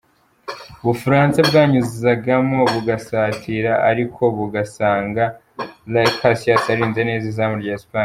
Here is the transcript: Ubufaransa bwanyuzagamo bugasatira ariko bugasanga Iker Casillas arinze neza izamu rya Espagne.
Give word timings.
Ubufaransa 0.83 1.39
bwanyuzagamo 1.49 2.59
bugasatira 2.73 3.71
ariko 3.89 4.21
bugasanga 4.37 5.23
Iker 5.99 6.13
Casillas 6.19 6.65
arinze 6.73 7.01
neza 7.09 7.25
izamu 7.33 7.57
rya 7.61 7.73
Espagne. 7.79 7.99